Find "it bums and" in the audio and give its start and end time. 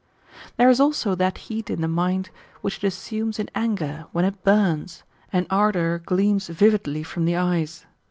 4.25-5.45